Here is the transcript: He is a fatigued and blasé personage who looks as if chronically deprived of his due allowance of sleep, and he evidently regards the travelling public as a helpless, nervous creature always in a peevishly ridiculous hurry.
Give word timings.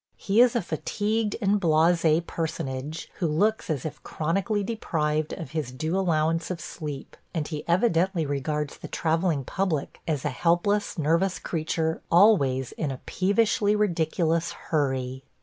He 0.17 0.41
is 0.41 0.55
a 0.55 0.63
fatigued 0.63 1.35
and 1.43 1.61
blasé 1.61 2.25
personage 2.25 3.07
who 3.19 3.27
looks 3.27 3.69
as 3.69 3.85
if 3.85 4.01
chronically 4.01 4.63
deprived 4.63 5.31
of 5.33 5.51
his 5.51 5.71
due 5.71 5.95
allowance 5.95 6.49
of 6.49 6.59
sleep, 6.59 7.15
and 7.35 7.47
he 7.47 7.63
evidently 7.67 8.25
regards 8.25 8.77
the 8.77 8.87
travelling 8.87 9.43
public 9.43 9.99
as 10.07 10.25
a 10.25 10.29
helpless, 10.29 10.97
nervous 10.97 11.37
creature 11.37 12.01
always 12.11 12.71
in 12.71 12.89
a 12.89 12.99
peevishly 13.05 13.75
ridiculous 13.75 14.53
hurry. 14.53 15.23